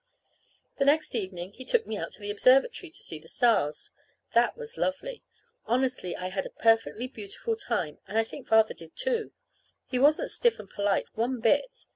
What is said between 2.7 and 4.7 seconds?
to see the stars. That